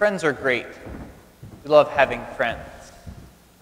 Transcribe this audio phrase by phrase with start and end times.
[0.00, 0.66] Friends are great.
[1.62, 2.62] We love having friends.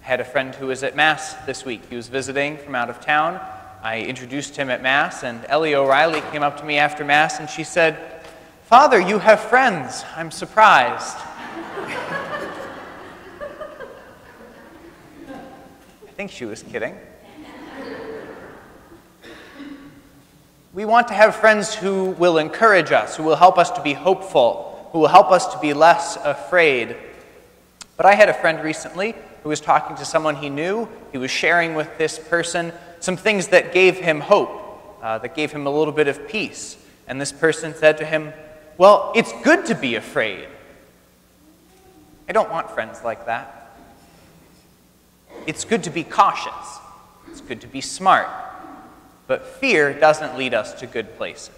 [0.00, 1.82] I had a friend who was at Mass this week.
[1.90, 3.40] He was visiting from out of town.
[3.82, 7.50] I introduced him at Mass, and Ellie O'Reilly came up to me after Mass and
[7.50, 8.22] she said,
[8.66, 10.04] Father, you have friends.
[10.14, 11.16] I'm surprised.
[15.26, 16.96] I think she was kidding.
[20.72, 23.94] We want to have friends who will encourage us, who will help us to be
[23.94, 26.96] hopeful, who will help us to be less afraid.
[27.96, 30.88] But I had a friend recently who was talking to someone he knew.
[31.12, 35.52] He was sharing with this person some things that gave him hope, uh, that gave
[35.52, 36.76] him a little bit of peace.
[37.06, 38.32] And this person said to him,
[38.76, 40.48] Well, it's good to be afraid.
[42.28, 43.76] I don't want friends like that.
[45.46, 46.78] It's good to be cautious,
[47.30, 48.28] it's good to be smart.
[49.26, 51.50] But fear doesn't lead us to good places.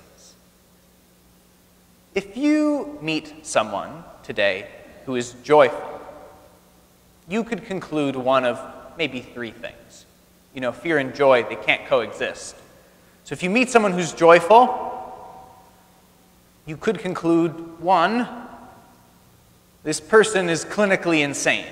[2.14, 4.66] If you meet someone today
[5.06, 6.00] who is joyful,
[7.28, 8.60] you could conclude one of
[8.98, 10.06] maybe three things.
[10.52, 12.56] You know, fear and joy, they can't coexist.
[13.22, 14.88] So if you meet someone who's joyful,
[16.66, 18.26] you could conclude one,
[19.84, 21.66] this person is clinically insane.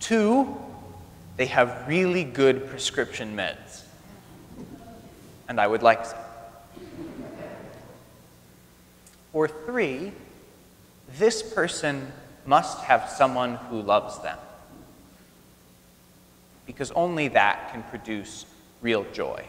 [0.00, 0.56] Two,
[1.36, 3.82] they have really good prescription meds.
[5.48, 6.18] And I would like some.
[9.38, 10.10] Or three,
[11.16, 12.10] this person
[12.44, 14.36] must have someone who loves them.
[16.66, 18.46] Because only that can produce
[18.82, 19.44] real joy.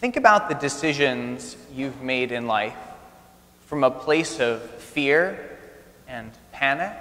[0.00, 2.78] Think about the decisions you've made in life
[3.66, 5.58] from a place of fear
[6.08, 6.96] and panic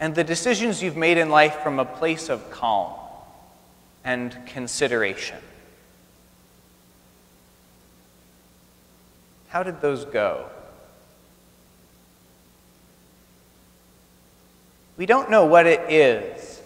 [0.00, 2.94] and the decisions you've made in life from a place of calm
[4.02, 5.36] and consideration.
[9.48, 10.46] How did those go?
[14.96, 16.60] We don't know what it is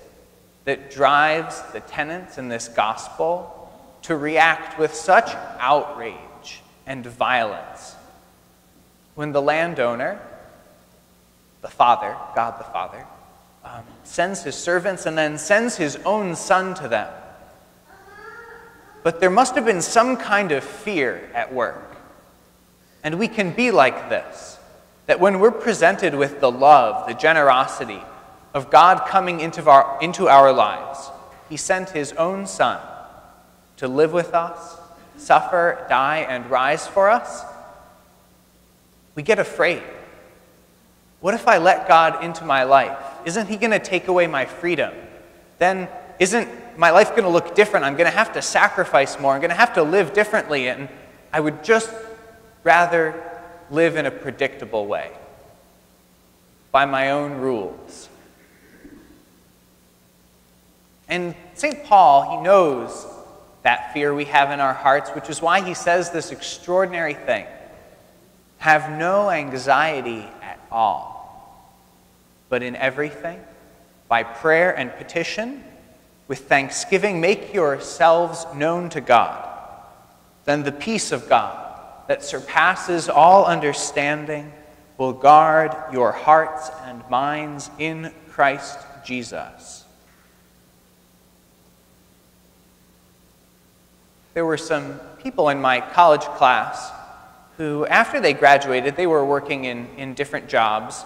[0.64, 3.70] that drives the tenants in this gospel
[4.02, 7.94] to react with such outrage and violence
[9.14, 10.20] when the landowner,
[11.60, 13.06] the Father, God the Father,
[13.64, 17.12] um, sends his servants and then sends his own son to them.
[19.02, 21.91] But there must have been some kind of fear at work.
[23.02, 24.58] And we can be like this
[25.06, 28.00] that when we're presented with the love, the generosity
[28.54, 31.10] of God coming into our, into our lives,
[31.48, 32.80] he sent his own son
[33.78, 34.78] to live with us,
[35.16, 37.42] suffer, die, and rise for us.
[39.14, 39.82] We get afraid.
[41.20, 42.98] What if I let God into my life?
[43.24, 44.92] Isn't He going to take away my freedom?
[45.58, 45.88] Then
[46.18, 46.48] isn't
[46.78, 47.84] my life going to look different?
[47.84, 49.32] I'm going to have to sacrifice more.
[49.32, 50.68] I'm going to have to live differently.
[50.68, 50.88] And
[51.32, 51.90] I would just
[52.64, 53.22] rather
[53.70, 55.10] live in a predictable way,
[56.70, 58.08] by my own rules.
[61.08, 61.84] And St.
[61.84, 63.06] Paul, he knows
[63.62, 67.46] that fear we have in our hearts, which is why he says this extraordinary thing
[68.58, 71.12] have no anxiety at all
[72.52, 73.40] but in everything,
[74.08, 75.64] by prayer and petition,
[76.28, 79.48] with thanksgiving, make yourselves known to God.
[80.44, 81.61] Then the peace of God
[82.08, 84.52] that surpasses all understanding
[84.98, 89.84] will guard your hearts and minds in Christ Jesus.
[94.34, 96.90] There were some people in my college class
[97.56, 101.04] who, after they graduated, they were working in, in different jobs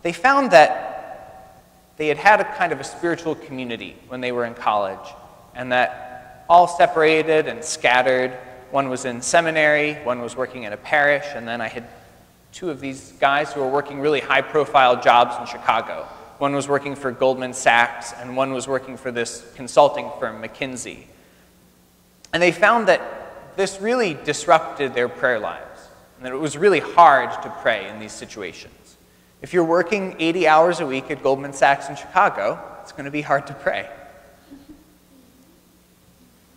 [0.00, 1.62] but they found that
[1.98, 5.14] they had had a kind of a spiritual community when they were in college,
[5.54, 8.34] and that all separated and scattered.
[8.70, 11.88] One was in seminary, one was working in a parish, and then I had
[12.52, 16.06] two of these guys who were working really high profile jobs in Chicago.
[16.38, 21.04] One was working for Goldman Sachs, and one was working for this consulting firm, McKinsey.
[22.32, 26.80] And they found that this really disrupted their prayer lives, and that it was really
[26.80, 28.96] hard to pray in these situations.
[29.42, 33.10] If you're working 80 hours a week at Goldman Sachs in Chicago, it's going to
[33.10, 33.88] be hard to pray.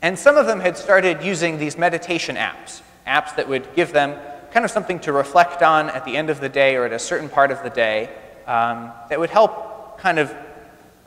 [0.04, 4.20] And some of them had started using these meditation apps, apps that would give them
[4.52, 7.00] kind of something to reflect on at the end of the day or at a
[7.00, 8.10] certain part of the day
[8.46, 10.36] um, that would help kind of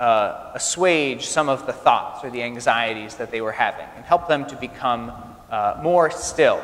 [0.00, 4.28] uh, assuage some of the thoughts or the anxieties that they were having and help
[4.28, 5.12] them to become
[5.50, 6.62] uh, more still.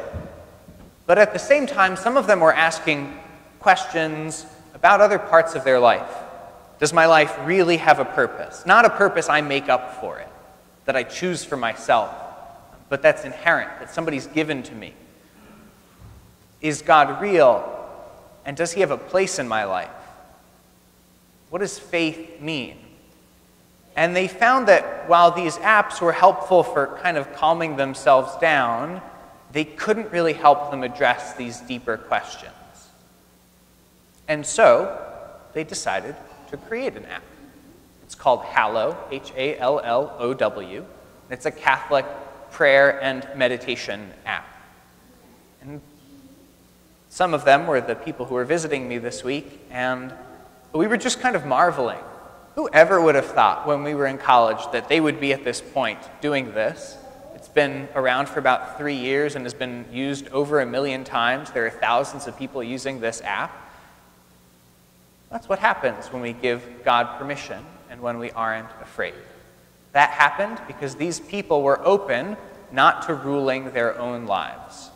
[1.05, 3.15] But at the same time, some of them were asking
[3.61, 6.17] questions about other parts of their life.
[6.79, 8.65] Does my life really have a purpose?
[8.65, 10.29] Not a purpose I make up for it,
[10.87, 12.22] that I choose for myself,
[12.93, 14.93] but that's inherent, that somebody's given to me.
[16.61, 17.89] Is God real?
[18.45, 19.89] And does he have a place in my life?
[21.49, 22.77] What does faith mean?
[23.97, 29.01] And they found that while these apps were helpful for kind of calming themselves down,
[29.53, 32.53] they couldn't really help them address these deeper questions.
[34.29, 35.01] And so
[35.55, 36.15] they decided
[36.51, 37.25] to create an app.
[38.05, 40.85] It's called Hallow, H A L L O W.
[41.31, 42.05] It's a Catholic
[42.53, 44.47] prayer and meditation app.
[45.63, 45.81] And
[47.09, 50.13] some of them were the people who were visiting me this week, and
[50.73, 52.01] we were just kind of marveling.
[52.55, 55.61] Whoever would have thought when we were in college that they would be at this
[55.61, 56.97] point doing this?
[57.35, 61.51] It's been around for about three years and has been used over a million times.
[61.51, 63.53] There are thousands of people using this app.
[65.31, 69.15] That's what happens when we give God permission and when we aren't afraid.
[69.93, 72.37] That happened because these people were open
[72.71, 74.91] not to ruling their own lives.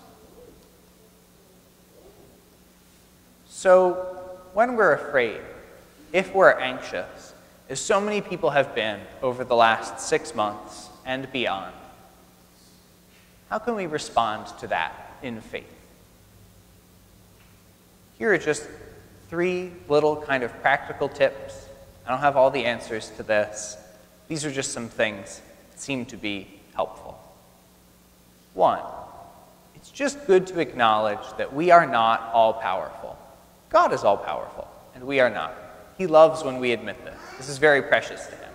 [3.48, 3.94] So,
[4.54, 5.40] when we're afraid,
[6.12, 7.34] if we're anxious,
[7.68, 11.74] as so many people have been over the last six months and beyond,
[13.50, 15.72] how can we respond to that in faith?
[18.18, 18.66] Here are just
[19.28, 21.68] three little kind of practical tips.
[22.06, 23.76] I don't have all the answers to this.
[24.28, 25.40] These are just some things
[25.70, 27.18] that seem to be helpful.
[28.54, 28.80] One,
[29.74, 33.18] it's just good to acknowledge that we are not all powerful.
[33.68, 35.54] God is all powerful, and we are not.
[35.98, 37.18] He loves when we admit this.
[37.36, 38.52] This is very precious to Him.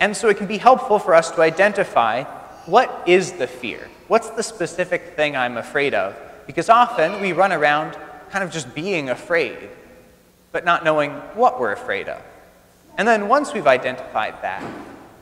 [0.00, 2.24] And so it can be helpful for us to identify
[2.66, 3.88] what is the fear?
[4.08, 6.16] What's the specific thing I'm afraid of?
[6.46, 7.96] Because often we run around
[8.30, 9.68] kind of just being afraid,
[10.52, 12.22] but not knowing what we're afraid of.
[12.98, 14.62] And then once we've identified that,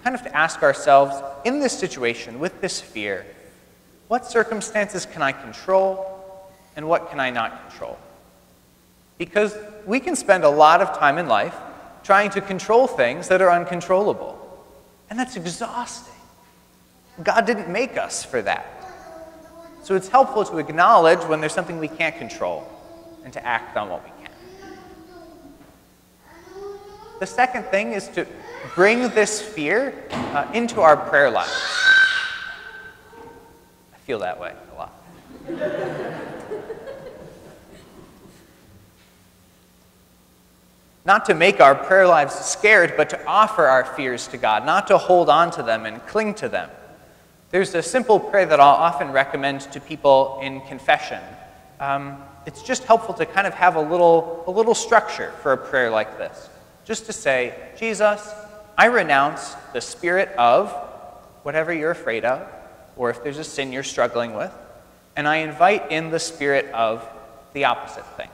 [0.03, 1.15] kind of to ask ourselves
[1.45, 3.27] in this situation, with this fear,
[4.09, 7.99] what circumstances can I control and what can I not control?
[9.19, 11.55] Because we can spend a lot of time in life
[12.03, 14.33] trying to control things that are uncontrollable.
[15.11, 16.15] And that's exhausting.
[17.23, 18.67] God didn't make us for that.
[19.83, 22.67] So it's helpful to acknowledge when there's something we can't control
[23.25, 24.16] and to act on what we can.
[27.19, 28.27] The second thing is to
[28.75, 31.51] bring this fear uh, into our prayer lives.
[33.95, 34.93] I feel that way a lot.
[41.07, 44.89] not to make our prayer lives scared, but to offer our fears to God, not
[44.89, 46.69] to hold on to them and cling to them.
[47.51, 51.23] There's a simple prayer that I'll often recommend to people in confession.
[51.81, 55.57] Um, it's just helpful to kind of have a little, a little structure for a
[55.57, 56.51] prayer like this.
[56.87, 58.33] Just to say, Jesus,
[58.79, 60.71] I renounce the spirit of
[61.43, 62.47] whatever you're afraid of,
[62.97, 64.53] or if there's a sin you're struggling with,
[65.17, 67.07] and I invite in the spirit of
[67.55, 68.29] the opposite thing.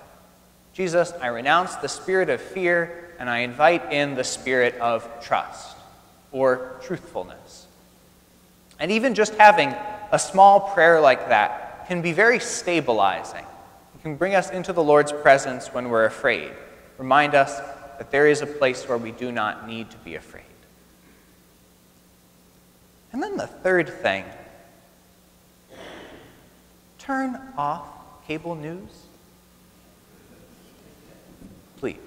[0.74, 5.76] Jesus, I renounce the spirit of fear, and I invite in the spirit of trust
[6.30, 7.66] or truthfulness.
[8.78, 9.74] And even just having
[10.10, 13.44] a small prayer like that can be very stabilizing.
[13.94, 16.52] It can bring us into the Lord's presence when we're afraid,
[16.98, 17.58] remind us
[17.98, 20.44] that there is a place where we do not need to be afraid.
[23.12, 24.24] And then the third thing
[26.98, 27.86] turn off
[28.26, 28.88] cable news.
[31.76, 31.98] Please.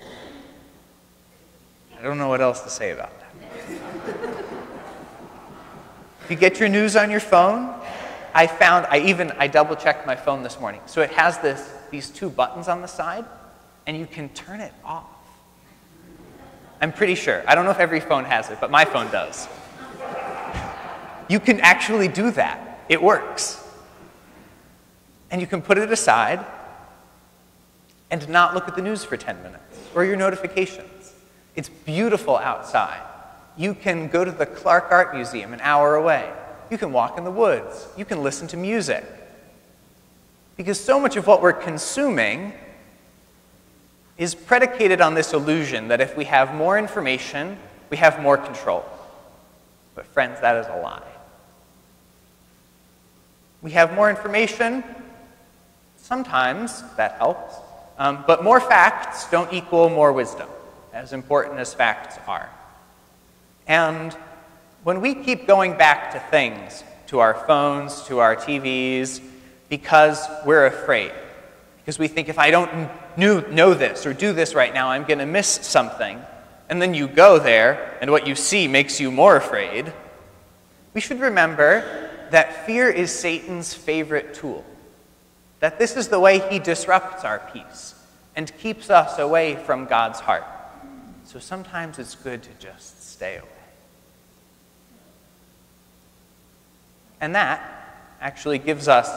[0.00, 3.26] I don't know what else to say about that.
[6.24, 7.74] if you get your news on your phone,
[8.34, 10.80] I found I even I double checked my phone this morning.
[10.86, 13.24] So it has this these two buttons on the side
[13.86, 15.06] and you can turn it off.
[16.80, 17.42] I'm pretty sure.
[17.46, 19.48] I don't know if every phone has it, but my phone does.
[21.28, 22.84] You can actually do that.
[22.88, 23.62] It works.
[25.30, 26.44] And you can put it aside
[28.10, 31.14] and not look at the news for 10 minutes or your notifications.
[31.56, 33.00] It's beautiful outside.
[33.56, 36.30] You can go to the Clark Art Museum an hour away.
[36.70, 37.88] You can walk in the woods.
[37.96, 39.04] You can listen to music.
[40.56, 42.52] Because so much of what we're consuming
[44.18, 47.58] is predicated on this illusion that if we have more information,
[47.90, 48.84] we have more control.
[49.94, 51.02] But, friends, that is a lie.
[53.62, 54.84] We have more information.
[55.96, 57.54] Sometimes that helps.
[57.98, 60.48] Um, but more facts don't equal more wisdom,
[60.92, 62.48] as important as facts are.
[63.66, 64.12] And
[64.84, 69.20] when we keep going back to things, to our phones, to our TVs,
[69.68, 71.12] because we're afraid,
[71.86, 75.04] because we think if I don't knew, know this or do this right now, I'm
[75.04, 76.20] going to miss something.
[76.68, 79.92] And then you go there, and what you see makes you more afraid.
[80.94, 84.64] We should remember that fear is Satan's favorite tool,
[85.60, 87.94] that this is the way he disrupts our peace
[88.34, 90.44] and keeps us away from God's heart.
[91.22, 93.48] So sometimes it's good to just stay away.
[97.20, 97.60] And that
[98.20, 99.08] actually gives us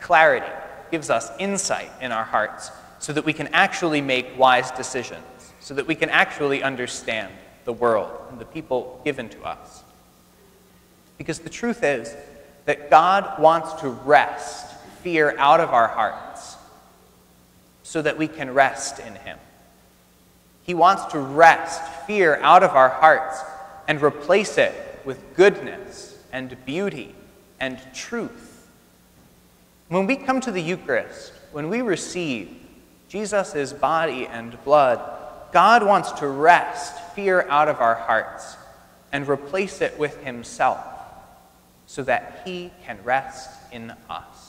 [0.00, 0.46] clarity,
[0.90, 5.22] gives us insight in our hearts, so that we can actually make wise decisions,
[5.60, 7.32] so that we can actually understand
[7.64, 9.82] the world and the people given to us.
[11.18, 12.14] Because the truth is
[12.64, 16.56] that God wants to wrest fear out of our hearts
[17.82, 19.38] so that we can rest in Him.
[20.64, 23.40] He wants to wrest fear out of our hearts
[23.86, 24.74] and replace it
[25.04, 27.14] with goodness and beauty
[27.60, 28.55] and truth.
[29.88, 32.56] When we come to the Eucharist, when we receive
[33.08, 35.00] Jesus' body and blood,
[35.52, 38.56] God wants to wrest fear out of our hearts
[39.12, 40.84] and replace it with Himself
[41.86, 44.45] so that He can rest in us.